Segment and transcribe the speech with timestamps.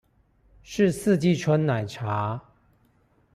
[0.63, 2.41] 是四季春奶茶